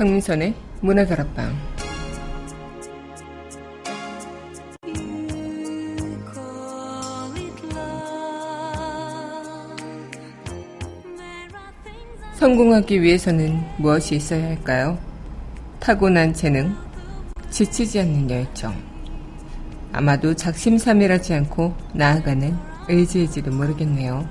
[0.00, 1.54] 강민선의 문화다락방
[12.32, 14.96] 성공하기 위해서는 무엇이 있어야 할까요?
[15.80, 16.74] 타고난 재능,
[17.50, 18.74] 지치지 않는 열정,
[19.92, 22.56] 아마도 작심삼일하지 않고 나아가는
[22.88, 24.26] 의지일지도 모르겠네요.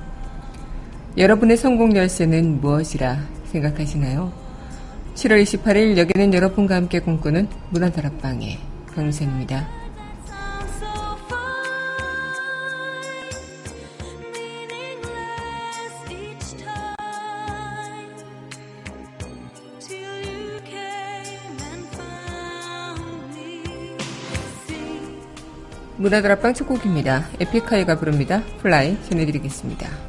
[1.15, 3.19] 여러분의 성공 열쇠는 무엇이라
[3.51, 4.38] 생각하시나요?
[5.19, 8.57] 7월 28일 여기는 여러분과 함께 꿈꾸는 문화다락방의
[8.95, 9.67] 강유선입니다.
[25.97, 27.27] 문화다락방 첫 곡입니다.
[27.41, 28.41] 에픽하이가 부릅니다.
[28.61, 30.08] Fly 전해드리겠습니다.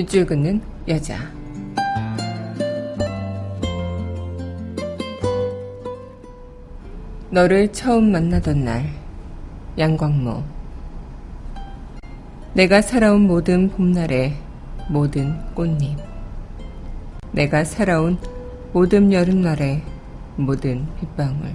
[0.00, 1.18] 밑줄 긋는 여자.
[7.28, 8.90] 너를 처음 만나던 날,
[9.76, 10.42] 양광모.
[12.54, 14.36] 내가 살아온 모든 봄날의
[14.88, 15.98] 모든 꽃잎.
[17.32, 18.16] 내가 살아온
[18.72, 19.82] 모든 여름날의
[20.36, 21.54] 모든 빗방울.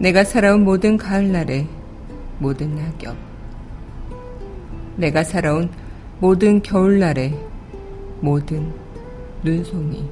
[0.00, 1.68] 내가 살아온 모든 가을날의
[2.40, 3.16] 모든 낙엽.
[4.96, 5.70] 내가 살아온
[6.24, 7.38] 모든 겨울날의
[8.22, 8.72] 모든
[9.42, 10.08] 눈송이.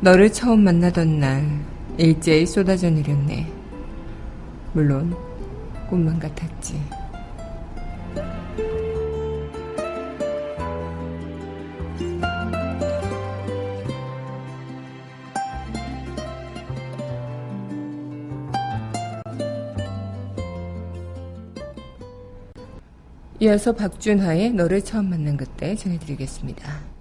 [0.00, 1.60] 너를 처음 만나던 날
[1.96, 3.48] 일제히 쏟아져 내렸네.
[4.72, 5.14] 물론
[5.88, 6.74] 꿈만 같았지.
[23.46, 26.95] 이어서 박준하의 너를 처음 만난 그때 전해드리겠습니다.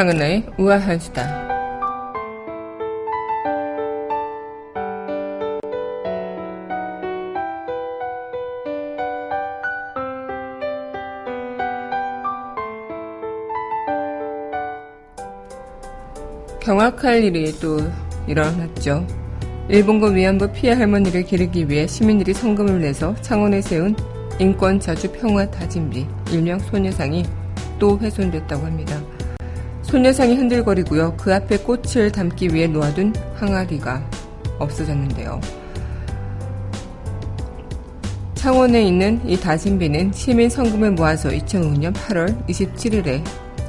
[0.00, 1.28] 강은하의 우아한 수다.
[16.62, 17.78] 경악할 일이 또
[18.26, 19.06] 일어났죠.
[19.68, 23.94] 일본군 위안부 피해 할머니를 기르기 위해 시민들이 성금을 내서 창원에 세운
[24.38, 27.26] 인권 자주 평화 다짐비 일명 소녀상이
[27.78, 28.98] 또 훼손됐다고 합니다.
[29.90, 31.16] 소녀상이 흔들거리고요.
[31.16, 34.08] 그 앞에 꽃을 담기 위해 놓아둔 항아리가
[34.60, 35.40] 없어졌는데요.
[38.34, 43.24] 창원에 있는 이 다짐비는 시민 성금을 모아서 2005년 8월 27일에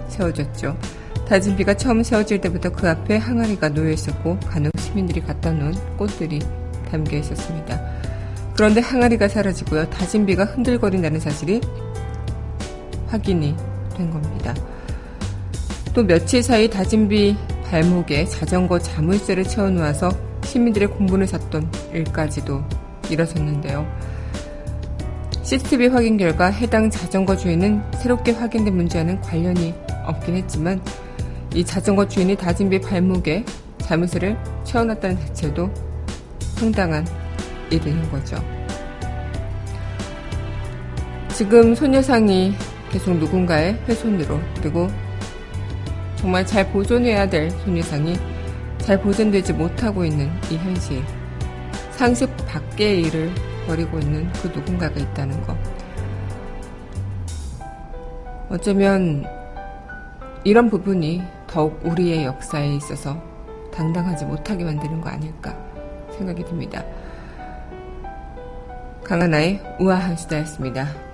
[0.10, 0.78] 세워졌죠.
[1.28, 6.40] 다짐비가 처음 세워질 때부터 그 앞에 항아리가 놓여 있었고 간혹 시민들이 갖다 놓은 꽃들이
[6.92, 7.82] 담겨 있었습니다.
[8.56, 9.90] 그런데 항아리가 사라지고요.
[9.90, 11.62] 다짐비가 흔들거린다는 사실이
[13.08, 13.56] 확인이
[13.98, 14.54] 된 겁니다.
[15.94, 17.36] 또 며칠 사이 다짐비
[17.66, 20.10] 발목에 자전거 자물쇠를 채워놓아서
[20.46, 22.64] 시민들의 공분을 샀던 일까지도
[23.10, 23.86] 일어섰는데요.
[25.44, 29.74] CCTV 확인 결과 해당 자전거 주인은 새롭게 확인된 문제와는 관련이
[30.06, 30.82] 없긴 했지만
[31.54, 33.44] 이 자전거 주인이 다짐비 발목에
[33.80, 35.70] 자물쇠를 채워놨다는 자체도
[36.56, 37.06] 상당한
[37.70, 38.38] 일인 거죠.
[41.34, 42.54] 지금 소녀상이
[42.92, 44.88] 계속 누군가의 훼손으로 그리고
[46.22, 48.16] 정말 잘 보존해야 될 소녀상이
[48.78, 51.04] 잘 보존되지 못하고 있는 이 현실.
[51.90, 53.32] 상식 밖의 일을
[53.66, 55.58] 벌이고 있는 그 누군가가 있다는 것.
[58.50, 59.26] 어쩌면
[60.44, 63.20] 이런 부분이 더욱 우리의 역사에 있어서
[63.74, 65.58] 당당하지 못하게 만드는 거 아닐까
[66.18, 66.84] 생각이 듭니다.
[69.04, 71.11] 강하나의 우아한 수다였습니다.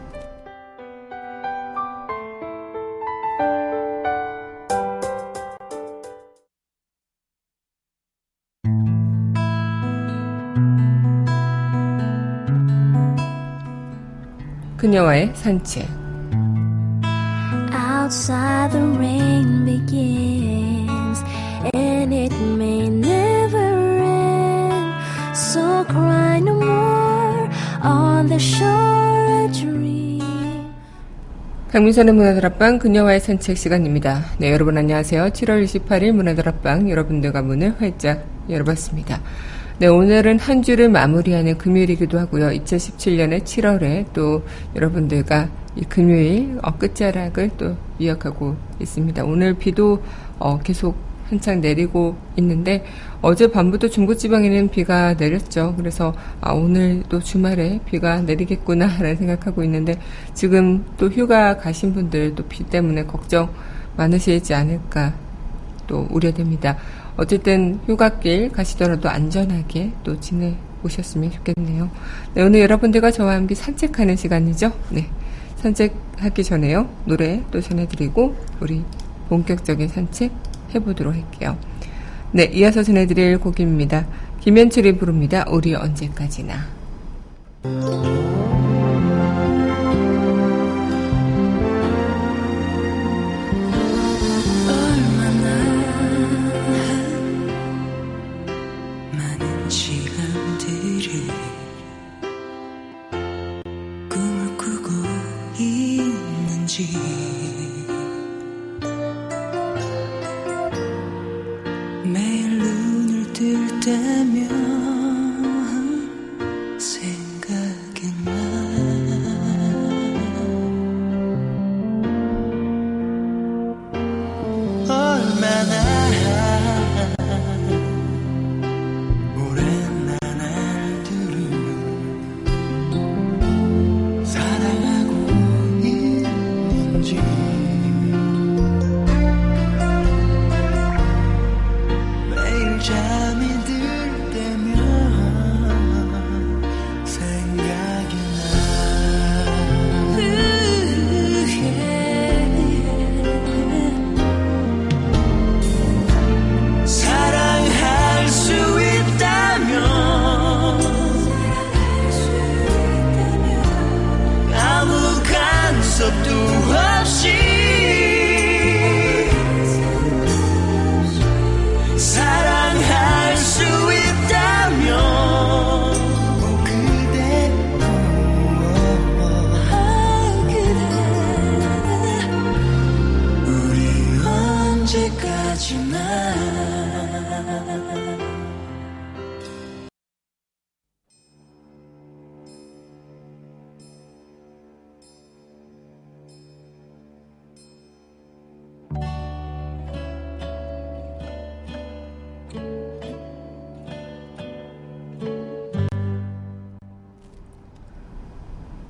[14.87, 15.85] 그녀와의 산책
[17.73, 21.21] Outside the rain begins
[21.75, 24.95] and it may never end
[25.35, 27.49] So cry no more
[27.83, 30.71] on the shore a dream
[31.73, 34.23] 강민선의 문화다락방 그녀와의 산책 시간입니다.
[34.37, 35.31] 네 여러분 안녕하세요.
[35.31, 39.19] 7월 28일 문화다락방 여러분들과 문을 활짝 열어봤습니다.
[39.79, 42.47] 네, 오늘은 한 주를 마무리하는 금요일이기도 하고요.
[42.47, 44.41] 2017년의 7월에 또
[44.75, 49.23] 여러분들과 이 금요일 어, 끝자락을 또 이어가고 있습니다.
[49.23, 50.01] 오늘 비도
[50.39, 50.97] 어, 계속
[51.29, 52.85] 한창 내리고 있는데
[53.21, 55.75] 어제 밤부터 중부지방에는 비가 내렸죠.
[55.77, 59.99] 그래서 아, 오늘 또 주말에 비가 내리겠구나라는 생각하고 있는데
[60.33, 63.53] 지금 또 휴가 가신 분들 또 비 때문에 걱정
[63.95, 65.13] 많으시지 않을까
[65.85, 66.77] 또 우려됩니다.
[67.17, 71.89] 어쨌든 휴가길 가시더라도 안전하게 또 지내보셨으면 좋겠네요.
[72.35, 74.71] 네, 오늘 여러분들과 저와 함께 산책하는 시간이죠.
[74.91, 75.07] 네.
[75.57, 76.87] 산책하기 전에요.
[77.05, 78.83] 노래 또 전해드리고, 우리
[79.29, 80.31] 본격적인 산책
[80.75, 81.57] 해보도록 할게요.
[82.31, 84.05] 네, 이어서 전해드릴 곡입니다.
[84.41, 85.43] 김현철이 부릅니다.
[85.49, 86.55] 우리 언제까지나.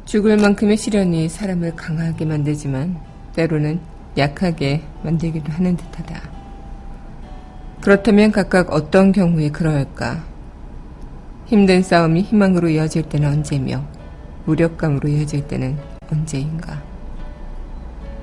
[0.07, 2.97] 죽을 만큼의 시련이 사람을 강하게 만들지만
[3.35, 3.81] 때로는
[4.17, 6.21] 약하게 만들기도 하는 듯하다.
[7.81, 10.23] 그렇다면 각각 어떤 경우에 그러할까?
[11.47, 13.83] 힘든 싸움이 희망으로 이어질 때는 언제며
[14.45, 15.77] 무력감으로 이어질 때는
[16.09, 16.81] 언제인가?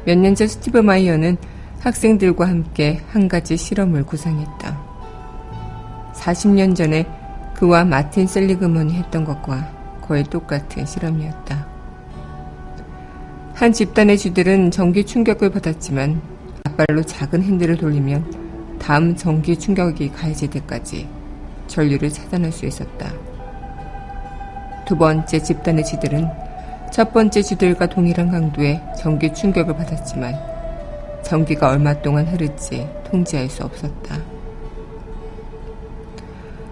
[0.07, 1.37] 몇 년 전 스티브 마이어는
[1.81, 4.83] 학생들과 함께 한 가지 실험을 구상했다.
[6.15, 7.07] 40년 전에
[7.55, 11.74] 그와 마틴 셀리그먼이 했던 것과 거의 똑같은 실험이었다.
[13.55, 16.21] 한 집단의 쥐들은 전기 충격을 받았지만
[16.65, 21.07] 앞발로 작은 핸들을 돌리면 다음 전기 충격이 가해질 때까지
[21.69, 23.13] 전류를 차단할 수 있었다.
[24.87, 26.29] 두 번째 집단의 쥐들은
[26.93, 30.35] 첫 번째 쥐들과 동일한 강도의 전기 충격을 받았지만
[31.23, 34.19] 전기가 얼마 동안 흐를지 통제할 수 없었다.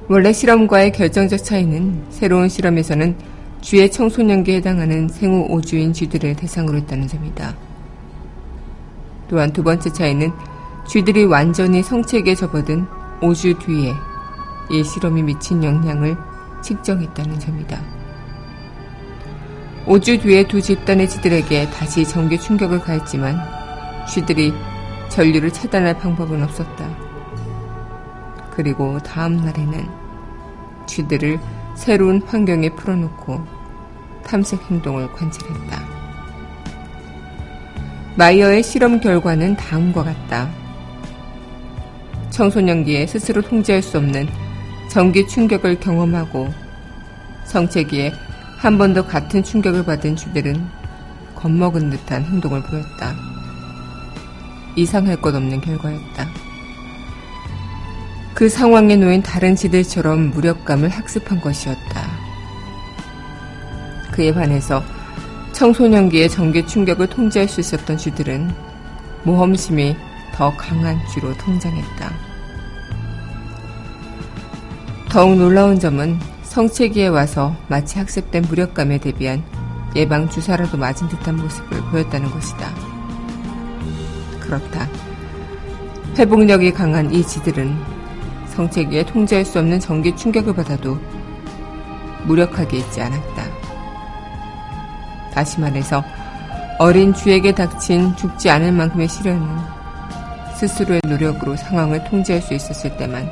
[0.09, 3.32] 원래 실험과의 결정적 차이는 새로운 실험에서는
[3.63, 7.57] 쥐의 청소년기에 해당하는 생후 5주인 쥐들을 대상으로 했다는 점이다.
[9.29, 10.31] 또한 두 번째 차이는
[10.87, 12.87] 쥐들이 완전히 성체기에 접어든
[13.21, 13.95] 5주 뒤에
[14.71, 16.17] 이 실험이 미친 영향을
[16.63, 17.81] 측정했다는 점이다.
[19.87, 23.39] 5주 뒤에 두 집단의 쥐들에게 다시 전기 충격을 가했지만
[24.09, 24.53] 쥐들이
[25.09, 26.89] 전류를 차단할 방법은 없었다.
[28.51, 29.89] 그리고 다음 날에는
[30.87, 31.39] 쥐들을
[31.75, 33.52] 새로운 환경에 풀어놓고
[34.23, 35.83] 탐색 행동을 관찰했다.
[38.17, 40.51] 마이어의 실험 결과는 다음과 같다.
[42.31, 44.29] 청소년기에 스스로 통제할 수 없는
[44.91, 46.53] 전기 충격을 경험하고
[47.47, 48.13] 성체기에
[48.59, 50.65] 한 번 더 같은 충격을 받은 쥐들은
[51.35, 53.15] 겁먹은 듯한 행동을 보였다.
[54.77, 56.29] 이상할 것 없는 결과였다.
[58.35, 62.22] 그 상황에 놓인 다른 지들처럼 무력감을 학습한 것이었다.
[64.13, 64.83] 그에 반해서
[65.53, 68.51] 청소년기의 전기 충격을 통제할 수 있었던 쥐들은
[69.25, 69.97] 모험심이
[70.35, 72.13] 더 강한 쥐로 성장했다.
[75.09, 79.43] 더욱 놀라운 점은 성체기에 와서 마치 학습된 무력감에 대비한
[79.95, 82.71] 예방 주사라도 맞은 듯한 모습을 보였다는 것이다.
[84.41, 84.89] 그렇다.
[86.17, 87.77] 회복력이 강한 이 쥐들은
[88.49, 90.99] 성체기에 통제할 수 없는 전기 충격을 받아도
[92.25, 93.52] 무력하게 있지 않았다.
[95.33, 96.03] 다시 말해서
[96.79, 99.47] 어린 쥐에게 닥친 죽지 않을 만큼의 시련은
[100.57, 103.29] 스스로의 노력으로 상황을 통제할 수 있었을 때만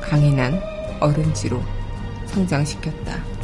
[0.00, 0.60] 강인한
[1.00, 1.62] 어른쥐로
[2.26, 3.35] 성장시켰다.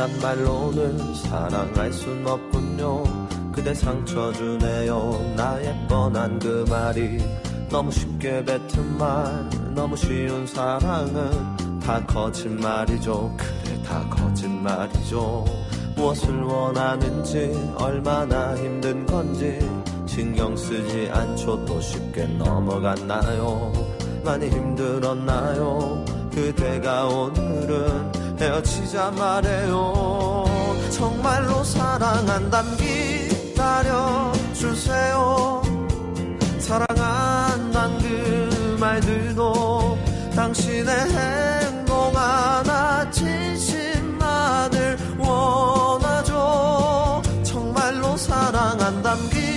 [0.00, 3.04] 단 말로는 사랑할 순 없군요.
[3.52, 5.34] 그대 상처 주네요.
[5.36, 7.18] 나의 뻔한 그 말이
[7.68, 13.36] 너무 쉽게 뱉은 말 너무 쉬운 사랑은 다 거짓말이죠.
[13.36, 15.44] 그래 다 거짓말이죠.
[15.96, 19.58] 무엇을 원하는지 얼마나 힘든 건지
[20.06, 21.62] 신경 쓰지 않죠.
[21.66, 23.70] 또 쉽게 넘어갔나요?
[24.24, 26.02] 많이 힘들었나요?
[26.32, 30.44] 그대가 오늘은 헤어지자 말해요.
[30.90, 35.60] 정말로 사랑한담 기다려 주세요.
[36.58, 39.98] 사랑한단 그 말들도
[40.34, 47.20] 당신의 행동 하나 진심만을 원하죠.
[47.42, 49.49] 정말로 사랑한담 기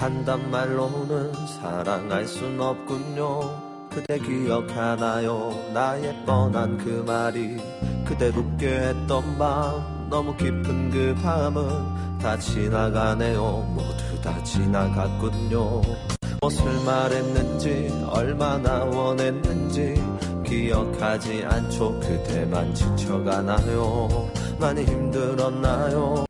[0.00, 3.88] 한단 말로는 사랑할 순 없군요.
[3.90, 5.52] 그대 기억하나요?
[5.74, 7.58] 나의 뻔한 그 말이
[8.06, 13.42] 그대 웃게 했던 밤 너무 깊은 그 밤은 다 지나가네요.
[13.74, 15.82] 모두 다 지나갔군요.
[16.40, 20.02] 무엇을 말했는지 얼마나 원했는지
[20.46, 26.29] 기억하지 않죠 그대만 지쳐가나요 많이 힘들었나요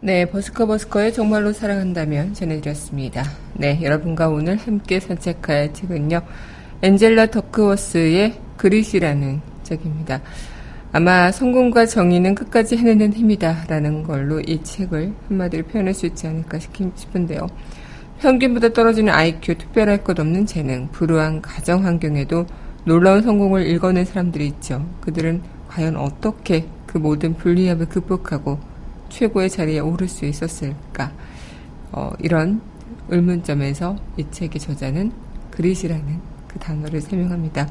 [0.00, 3.24] 네, 버스커 버스커의 정말로 사랑한다면 전해드렸습니다.
[3.54, 6.20] 네, 여러분과 오늘 함께 산책할 책은요.
[6.82, 10.20] 엔젤라 더크워스의 그릿이라는 책입니다.
[10.92, 16.58] 아마 성공과 정의는 끝까지 해내는 힘이다 라는 걸로 이 책을 한마디로 표현할 수 있지 않을까
[16.58, 17.46] 싶은데요.
[18.18, 22.44] 평균보다 떨어지는 IQ, 특별할 것 없는 재능, 불우한 가정 환경에도
[22.84, 24.86] 놀라운 성공을 읽어낸 사람들이 있죠.
[25.00, 28.75] 그들은 과연 어떻게 그 모든 불리함을 극복하고
[29.16, 31.10] 최고의 자리에 오를 수 있었을까?
[31.90, 32.60] 어, 이런
[33.08, 35.10] 의문점에서 이 책의 저자는
[35.52, 37.66] 그릿이라는 그 단어를 설명합니다.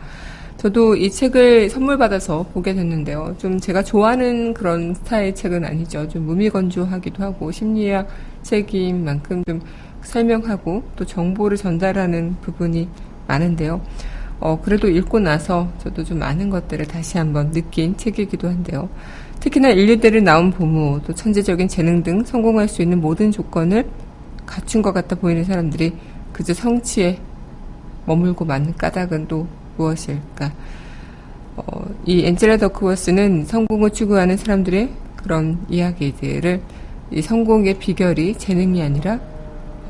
[0.57, 3.35] 저도 이 책을 선물 받아서 보게 됐는데요.
[3.37, 6.07] 좀 제가 좋아하는 그런 스타일 책은 아니죠.
[6.07, 8.07] 좀 무미건조하기도 하고 심리학
[8.41, 9.61] 책인 만큼 좀
[10.01, 12.87] 설명하고 또 정보를 전달하는 부분이
[13.27, 13.81] 많은데요.
[14.39, 18.89] 어, 그래도 읽고 나서 저도 좀 많은 것들을 다시 한번 느낀 책이기도 한데요.
[19.45, 23.87] 특히나 인류대를 나온 부모, 또 천재적인 재능 등 성공할 수 있는 모든 조건을
[24.43, 25.93] 갖춘 것 같아 보이는 사람들이
[26.33, 27.19] 그저 성취에
[28.07, 29.45] 머물고 맞는 까닭은 또
[29.77, 30.51] 무엇일까?
[31.57, 36.61] 어, 이 엔젤라 더크워스는 성공을 추구하는 사람들의 그런 이야기들을
[37.11, 39.19] 이 성공의 비결이 재능이 아니라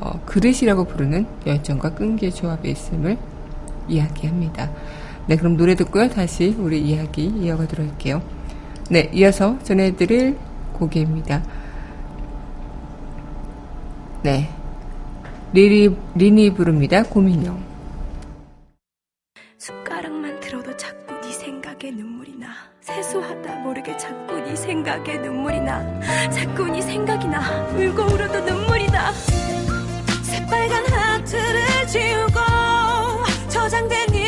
[0.02, 3.18] 어, 그릇이라고 부르는 열정과 끈기의 조합에 있음을
[3.88, 4.70] 이야기합니다.
[5.28, 6.10] 네, 그럼 노래 듣고요.
[6.10, 8.35] 다시 우리 이야기 이어가도록 할게요.
[8.90, 10.38] 네, 이어서 전해드릴
[10.74, 11.44] 곡입니다.
[14.22, 14.50] 네.
[15.54, 17.04] 리리, 리니 부릅니다.
[17.04, 17.64] 고민형.
[19.58, 22.48] 숟가락만 들어도 자꾸 네 생각에 눈물이 나.
[22.82, 25.82] 세수하다 모르게 자꾸 네 생각에 눈물이 나.
[26.30, 27.40] 자꾸 네 생각이 나.
[27.70, 29.12] 울고 울어도 눈물이 나.
[30.22, 32.40] 새빨간 하트를 지우고
[33.50, 34.25] 저장된 1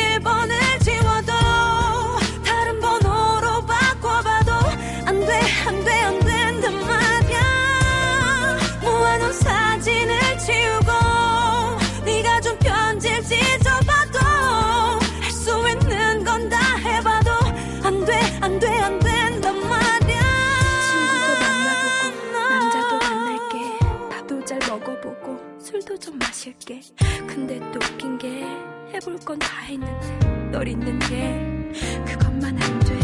[26.00, 26.80] 좀 마실게.
[27.26, 28.44] 근데 또 웃긴 게
[28.92, 31.72] 해볼 건 다 했는데 널 잊는 게
[32.06, 32.98] 그것만 안 돼.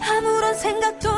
[0.00, 1.17] 아무런 생각도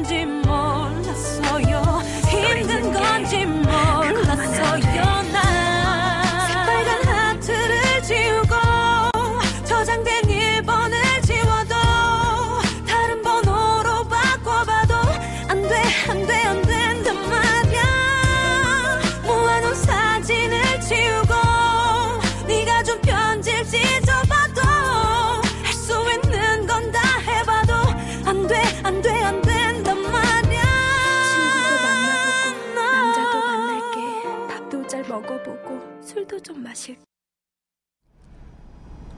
[0.00, 0.41] 힘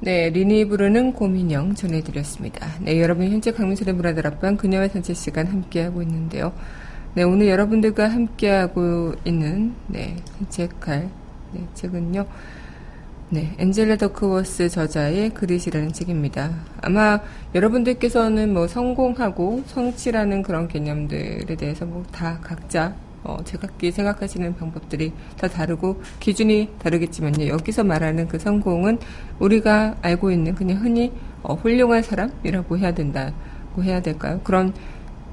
[0.04, 2.68] 네, 리니 부르는 고민형 전해드렸습니다.
[2.82, 6.52] 네, 여러분 현재 강민철의 문화들 앞방 그녀의 산책 시간 함께하고 있는데요.
[7.14, 11.08] 네, 오늘 여러분들과 함께하고 있는 네, 산책할
[11.52, 12.26] 네, 책은요.
[13.30, 16.52] 네, 엔젤라 더크워스 저자의 그릿이라는 책입니다.
[16.82, 17.20] 아마
[17.54, 25.48] 여러분들께서는 뭐 성공하고 성취라는 그런 개념들에 대해서 뭐 다 각자 어, 제각기 생각하시는 방법들이 다
[25.48, 27.48] 다르고 기준이 다르겠지만요.
[27.48, 28.98] 여기서 말하는 그 성공은
[29.38, 31.10] 우리가 알고 있는 그냥 흔히
[31.42, 34.40] 어, 훌륭한 사람이라고 해야 된다고 해야 될까요?
[34.44, 34.72] 그런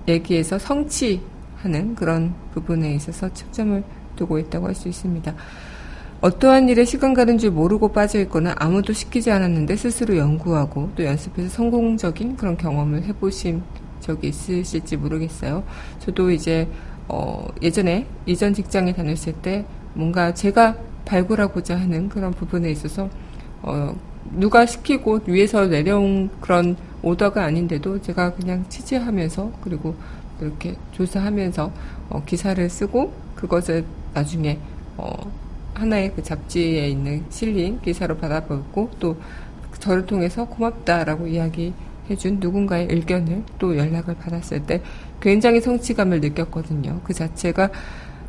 [0.08, 3.84] 얘기에서 성취하는 그런 부분에 있어서 초점을
[4.15, 5.34] 두고 있다고 할 수 있습니다.
[6.21, 11.49] 어떠한 일에 시간 가는 줄 모르고 빠져 있거나 아무도 시키지 않았는데 스스로 연구하고 또 연습해서
[11.49, 13.63] 성공적인 그런 경험을 해보신
[14.01, 15.63] 적이 있으실지 모르겠어요.
[15.99, 16.67] 저도 이제
[17.13, 23.10] 어, 예전에 이전 직장에 다녔을 때 뭔가 제가 발굴하고자 하는 그런 부분에 있어서
[23.62, 23.93] 어,
[24.32, 29.95] 누가 시키고 위에서 내려온 그런 오더가 아닌데도 제가 그냥 취재하면서 그리고
[30.39, 31.71] 이렇게 조사하면서
[32.10, 34.58] 어, 기사를 쓰고 그것을 나중에
[34.95, 35.12] 어,
[35.74, 39.17] 하나의 그 잡지에 있는 실린 기사로 받아보고 또
[39.80, 44.82] 저를 통해서 고맙다라고 이야기해준 누군가의 의견을 또 연락을 받았을 때
[45.22, 47.02] 굉장히 성취감을 느꼈거든요.
[47.04, 47.70] 그 자체가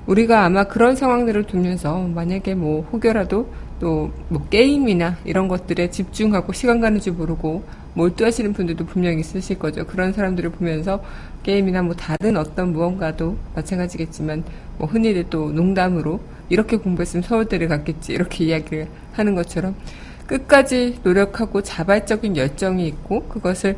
[0.06, 3.48] 우리가 아마 그런 상황들을 두면서 만약에 뭐 혹여라도
[3.80, 9.84] 또 뭐 게임이나 이런 것들에 집중하고 시간 가는 줄 모르고 몰두하시는 분들도 분명히 있으실 거죠.
[9.86, 11.02] 그런 사람들을 보면서
[11.42, 14.44] 게임이나 뭐 다른 어떤 무언가도 마찬가지겠지만
[14.78, 19.74] 뭐 흔히들 또 농담으로 이렇게 공부했으면 서울대를 갔겠지 이렇게 이야기를 하는 것처럼
[20.26, 23.76] 끝까지 노력하고 자발적인 열정이 있고 그것을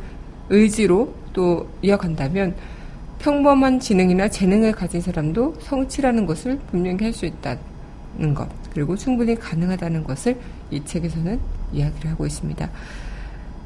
[0.49, 2.55] 의지로 또 이어간다면
[3.25, 10.03] 평범한 지능이나 재능을 가진 사람도 성취라는 것을 분명히 할 수 있다는 것 그리고 충분히 가능하다는
[10.03, 10.37] 것을
[10.69, 11.39] 이 책에서는
[11.73, 12.69] 이야기를 하고 있습니다.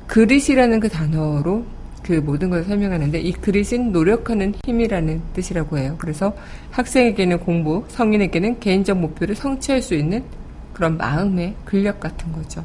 [0.08, 1.66] 그릿이라는 그 단어로
[2.04, 5.96] 그 모든 걸 설명하는데 이 그릿은 노력하는 힘이라는 뜻이라고 해요.
[5.98, 6.34] 그래서
[6.72, 10.24] 학생에게는 공부, 성인에게는 개인적 목표를 성취할 수 있는
[10.72, 12.64] 그런 마음의 근력 같은 거죠.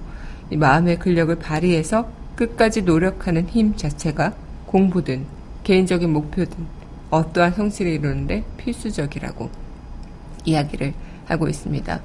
[0.48, 4.32] 이 마음의 근력을 발휘해서 끝까지 노력하는 힘 자체가
[4.66, 5.24] 공부든
[5.64, 6.73] 개인적인 목표든
[7.14, 9.50] 어떠한 성취를 이루는데 필수적이라고
[10.44, 10.92] 이야기를
[11.26, 12.00] 하고 있습니다.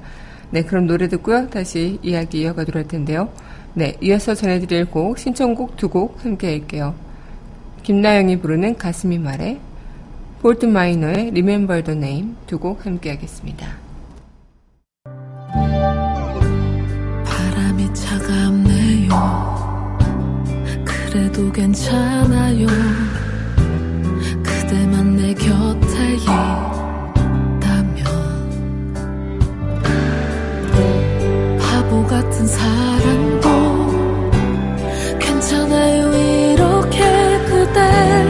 [0.50, 1.48] 네, 그럼 노래 듣고요.
[1.48, 3.28] 다시 이야기 이어가도록 할 텐데요.
[3.74, 6.94] 네, 이어서 전해드릴 곡, 신청곡 두 곡 함께 할게요.
[7.82, 9.58] 김나영이 부르는 가슴이 말해,
[10.42, 13.66] 볼트 마이너의 Remember the Name 두 곡 함께 하겠습니다.
[17.24, 19.10] 바람이 차갑네요.
[20.84, 22.66] 그래도 괜찮아요.
[24.70, 26.54] 그대만 내 곁에 있다면
[31.58, 33.48] 바보 같은 사랑도
[35.18, 36.14] 괜찮아요.
[36.54, 37.00] 이렇게
[37.46, 38.29] 그댈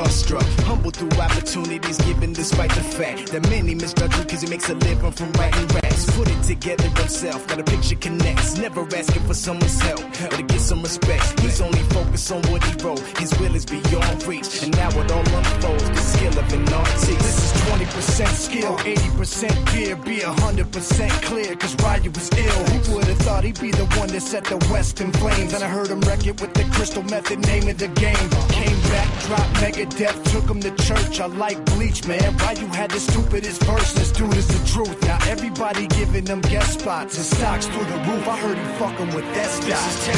[0.00, 0.42] starstruck.
[0.64, 3.74] Humble through opportunities given despite the fact that many he
[4.60, 6.16] makes a living from writing raps.
[6.16, 7.46] Put it together himself.
[7.46, 8.58] Got a picture connects.
[8.58, 11.40] Never asking for someone's help or to get some respect.
[11.40, 13.00] He's only focused on what he wrote.
[13.18, 14.62] His will is beyond reach.
[14.62, 15.88] And now it all unfolds.
[15.88, 17.06] The skill of an artist.
[17.06, 19.96] This is 20% skill, 80% gear.
[19.96, 21.56] Be 100% clear.
[21.56, 22.64] Cause Ryu was ill.
[22.70, 25.52] Who would have thought he'd be the one that set the West in flames?
[25.54, 28.28] And I heard him wreck it with the crystal method, name of the game.
[28.50, 31.20] Came back, dropped mega Megadeth, took him to church.
[31.20, 32.36] I like bleach, man.
[32.36, 33.92] Ryu had the stupidest verse.
[33.92, 35.02] This dude is the truth.
[35.02, 38.26] Now everybody giving them guest spots and stocks through the roof.
[38.28, 40.08] I heard he fucking with that This is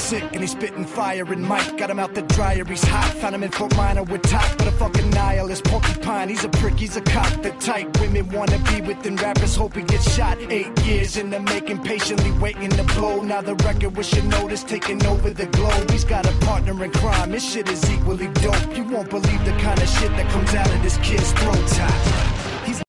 [0.03, 3.13] sick and he's spitting fire and Mike got him out the dryer, he's hot.
[3.21, 6.29] Found him in Fort Minor with top, but a fucking nihilist porcupine.
[6.29, 7.41] He's a prick, he's a cock.
[7.41, 10.37] The type women wanna be within rappers, hope he gets shot.
[10.49, 13.21] Eight years in the making, patiently waiting to blow.
[13.21, 15.89] Now the record with your notice taking over the globe.
[15.91, 18.75] He's got a partner in crime, his shit is equally dope.
[18.75, 21.67] You won't believe the kind of shit that comes out of this kid's throat.
[21.67, 21.93] Top.
[22.65, 22.81] He's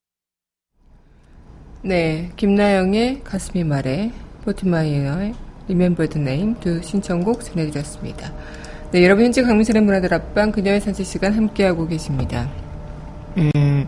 [1.82, 4.12] 네, 김나영의 가슴이 말해,
[4.44, 8.31] 포트마이어의 Remember the Name 두 신청곡 전해드렸습니다.
[8.91, 12.49] 네, 여러분 현재 강민선의 문화다락방 그녀의 산책 시간 함께하고 계십니다.
[13.37, 13.85] 음,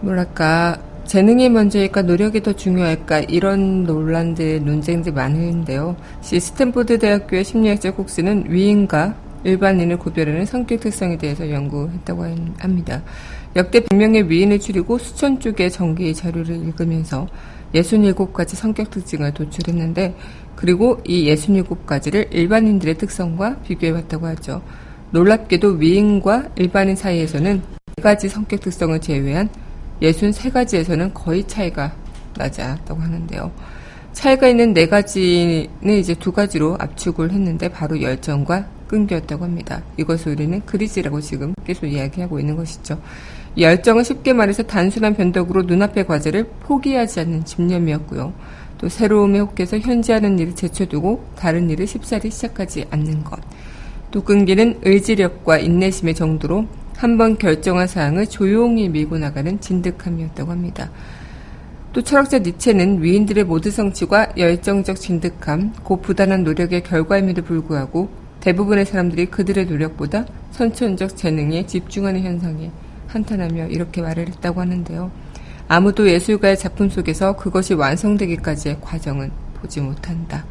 [0.00, 5.96] 뭐랄까, 재능이 먼저일까, 노력이 더 중요할까, 이런 논란들, 논쟁들 많은데요.
[6.20, 13.02] 시 스탠포드 대학교의 심리학자 콕스는 위인과 일반인을 구별하는 성격 특성에 대해서 연구했다고 한- 합니다.
[13.56, 17.26] 역대 100명의 위인을 추리고 수천 쪽의 정기 자료를 읽으면서
[17.74, 20.16] 67가지 성격 특징을 도출했는데,
[20.56, 24.62] 그리고 이 67가지를 일반인들의 특성과 비교해봤다고 하죠.
[25.10, 27.62] 놀랍게도 위인과 일반인 사이에서는
[27.96, 29.48] 4가지 성격 특성을 제외한
[30.02, 31.94] 63가지에서는 거의 차이가
[32.36, 33.50] 나지 않았다고 하는데요.
[34.12, 39.82] 차이가 있는 네 가지는 이제 두 가지로 압축을 했는데 바로 열정과 끈기였다고 합니다.
[39.96, 43.00] 이것을 우리는 그리지라고 지금 계속 이야기하고 있는 것이죠.
[43.58, 48.32] 이 열정은 쉽게 말해서 단순한 변덕으로 눈앞의 과제를 포기하지 않는 집념이었고요.
[48.78, 53.40] 또 새로움에 혹해서 현재 하는 일을 제쳐두고 다른 일을 쉽사리 시작하지 않는 것.
[54.12, 60.92] 또 끈기는 의지력과 인내심의 정도로 한번 결정한 사항을 조용히 밀고 나가는 진득함이었다고 합니다.
[61.92, 69.26] 또 철학자 니체는 위인들의 모든 성취가 열정적 진득함, 고 부단한 노력의 결과임에도 불구하고 대부분의 사람들이
[69.26, 72.70] 그들의 노력보다 선천적 재능에 집중하는 현상에
[73.08, 75.10] 한탄하며 이렇게 말을 했다고 하는데요.
[75.66, 80.44] 아무도 예술가의 작품 속에서 그것이 완성되기까지의 과정은 보지 못한다.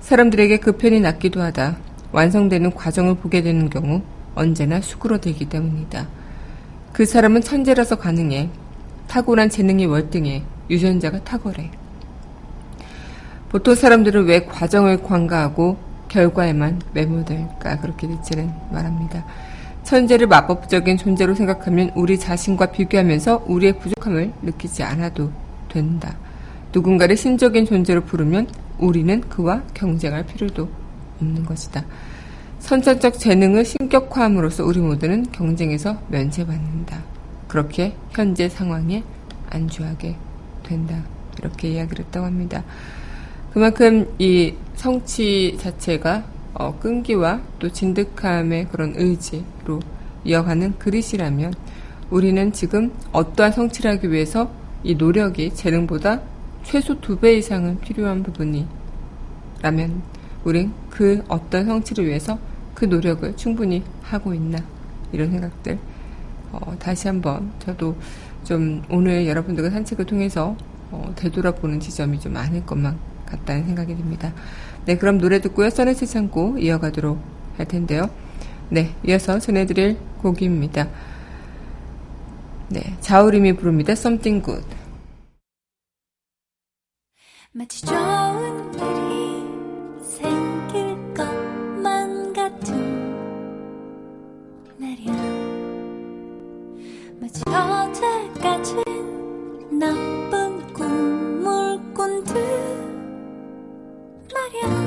[0.00, 1.76] 사람들에게 그 편이 낫기도 하다.
[2.12, 4.02] 완성되는 과정을 보게 되는 경우
[4.34, 6.06] 언제나 수그러들기 때문이다.
[6.92, 8.50] 그 사람은 천재라서 가능해.
[9.08, 10.42] 타고난 재능이 월등해.
[10.70, 11.70] 유전자가 탁월해.
[13.48, 15.78] 보통 사람들은 왜 과정을 관가하고
[16.08, 19.24] 결과에만 매몰될까 그렇게 니체는 말합니다.
[19.84, 25.30] 천재를 마법적인 존재로 생각하면 우리 자신과 비교하면서 우리의 부족함을 느끼지 않아도
[25.68, 26.16] 된다.
[26.72, 30.68] 누군가를 신적인 존재로 부르면 우리는 그와 경쟁할 필요도
[31.20, 31.84] 없는 것이다.
[32.60, 37.02] 선천적 재능을 신격화함으로써 우리 모두는 경쟁에서 면제받는다.
[37.46, 39.04] 그렇게 현재 상황에
[39.50, 40.16] 안주하게
[40.62, 41.02] 된다.
[41.38, 42.64] 이렇게 이야기를 했다고 합니다.
[43.52, 49.80] 그만큼 이 성취 자체가 어, 끈기와 또 진득함의 그런 의지로
[50.24, 51.54] 이어가는 그릇이라면
[52.10, 54.50] 우리는 지금 어떠한 성취를 하기 위해서
[54.82, 56.20] 이 노력이 재능보다
[56.62, 58.66] 최소 두 배 이상은 필요한 부분이
[59.62, 60.02] 라면
[60.44, 62.38] 우린 그 어떤 성취를 위해서
[62.74, 64.58] 그 노력을 충분히 하고 있나
[65.12, 65.78] 이런 생각들
[66.52, 67.96] 어, 다시 한번 저도
[68.44, 70.56] 좀 오늘 여러분들과 산책을 통해서
[70.90, 74.32] 어, 되돌아보는 지점이 좀 많을 것만 같다는 생각이 듭니다.
[74.86, 75.70] 네, 그럼 노래 듣고요.
[75.70, 77.18] 써내치 창고 이어가도록
[77.56, 78.10] 할 텐데요.
[78.68, 80.88] 네, 이어서 전해드릴 곡입니다.
[82.68, 83.92] 네, 자우림이 부릅니다.
[83.92, 84.66] Something Good.
[87.52, 93.14] 마치 좋은 일이 생길 것만 같은
[94.76, 95.14] 날이야
[97.20, 98.74] 마치 어제까지
[99.70, 100.33] 나쁜
[104.62, 104.83] 말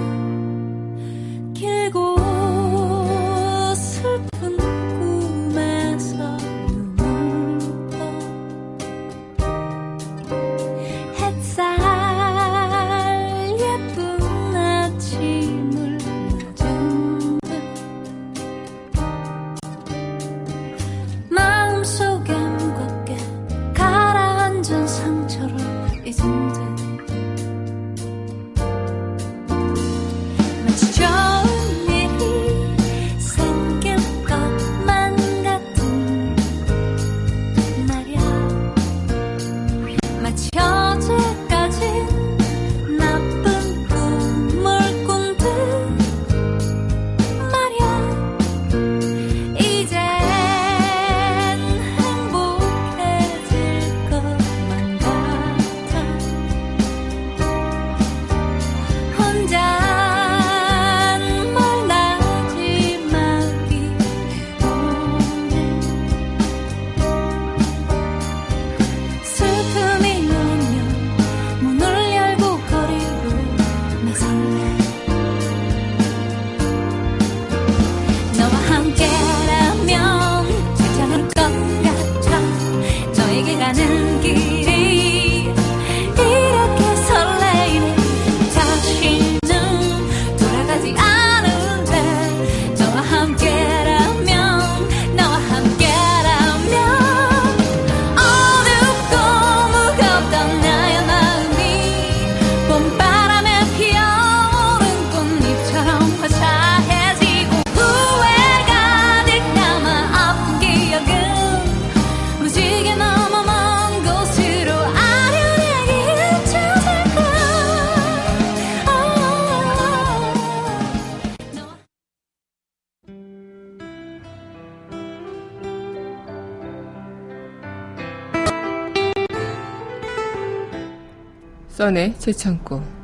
[131.87, 132.96] 써내 최창고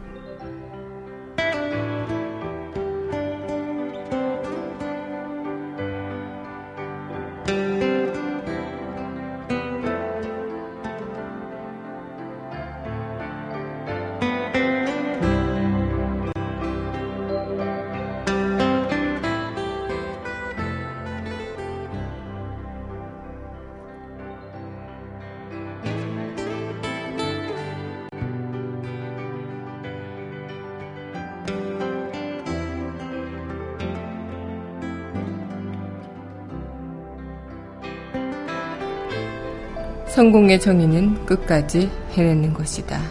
[40.13, 43.02] 성공의 정의는 끝까지 해내는 것이다.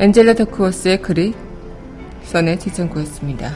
[0.00, 1.32] 엔젤라 더크워스의 글이
[2.24, 3.52] 선의 지정구였습니다.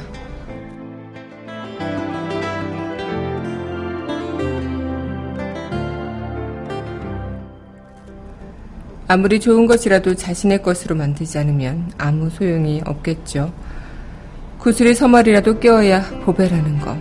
[9.09, 13.53] 아무리 좋은 것이라도 자신의 것으로 만들지 않으면 아무 소용이 없겠죠.
[14.59, 16.96] 구슬이 서말이라도 깨어야 보배라는 것.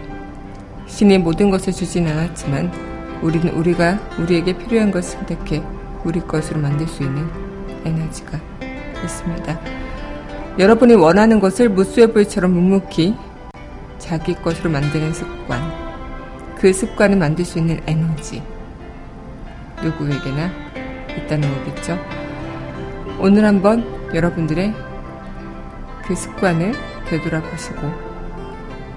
[0.88, 2.85] 신이 모든 것을 주진 않았지만
[3.26, 5.64] 우리는 우리가 우리에게 필요한 것을 선택해
[6.04, 7.28] 우리 것으로 만들 수 있는
[7.84, 8.40] 에너지가
[9.04, 9.60] 있습니다.
[10.60, 13.16] 여러분이 원하는 것을 무수해불처럼 묵묵히
[13.98, 15.60] 자기 것으로 만드는 습관,
[16.56, 18.44] 그 습관을 만들 수 있는 에너지,
[19.82, 20.52] 누구에게나
[21.18, 21.98] 있다는 거겠죠.
[23.20, 23.84] 오늘 한번
[24.14, 24.72] 여러분들의
[26.06, 26.76] 그 습관을
[27.08, 27.92] 되돌아보시고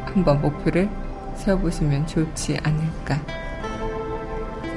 [0.04, 0.90] 한번 목표를
[1.34, 3.47] 세워보시면 좋지 않을까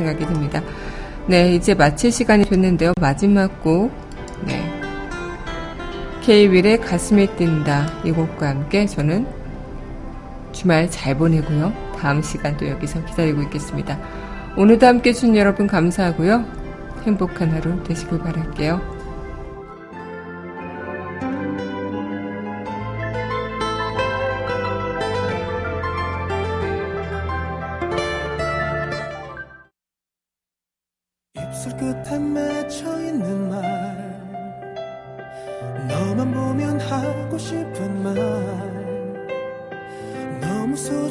[0.02, 0.62] 생각이 듭니다.
[1.28, 2.94] 네, 이제 마칠 시간이 됐는데요.
[3.00, 3.92] 마지막 곡,
[4.46, 4.62] 네.
[6.22, 7.88] 케이윌의 가슴이 뛴다.
[8.04, 9.26] 이 곡과 함께 저는
[10.52, 11.72] 주말 잘 보내고요.
[11.98, 13.98] 다음 시간 또 여기서 기다리고 있겠습니다.
[14.58, 16.44] 오늘도 함께 해주신 여러분 감사하고요.
[17.06, 19.01] 행복한 하루 되시길 바랄게요.